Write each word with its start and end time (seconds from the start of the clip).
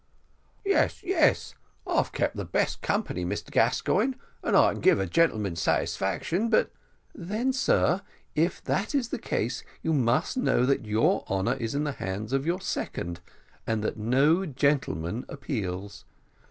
"Yes, 0.65 1.03
yes, 1.03 1.53
I've 1.85 2.11
kept 2.11 2.35
the 2.35 2.43
best 2.43 2.81
company, 2.81 3.23
Mr 3.23 3.51
Gascoigne, 3.51 4.15
and 4.43 4.57
I 4.57 4.71
can 4.71 4.81
give 4.81 4.99
a 4.99 5.05
gentleman 5.05 5.55
satisfaction; 5.55 6.49
but" 6.49 6.71
"Then, 7.13 7.53
sir, 7.53 8.01
if 8.33 8.63
that 8.63 8.95
is 8.95 9.09
the 9.09 9.19
case, 9.19 9.63
you 9.83 9.93
must 9.93 10.37
know 10.37 10.65
that 10.65 10.87
your 10.87 11.23
honour 11.29 11.53
is 11.53 11.75
in 11.75 11.83
the 11.83 11.91
hands 11.91 12.33
of 12.33 12.47
your 12.47 12.61
second, 12.61 13.19
and 13.67 13.83
that 13.83 13.95
no 13.95 14.43
gentleman 14.47 15.23
appeals." 15.29 16.03